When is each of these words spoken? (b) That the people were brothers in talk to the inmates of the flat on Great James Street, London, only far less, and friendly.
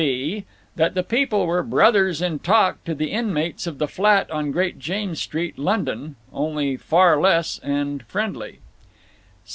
(b) 0.01 0.45
That 0.77 0.95
the 0.95 1.03
people 1.03 1.45
were 1.45 1.61
brothers 1.61 2.23
in 2.23 2.39
talk 2.39 2.83
to 2.85 2.95
the 2.95 3.11
inmates 3.11 3.67
of 3.67 3.77
the 3.77 3.87
flat 3.87 4.31
on 4.31 4.49
Great 4.51 4.79
James 4.79 5.21
Street, 5.21 5.59
London, 5.59 6.15
only 6.33 6.75
far 6.75 7.21
less, 7.21 7.59
and 7.59 8.01
friendly. 8.07 8.61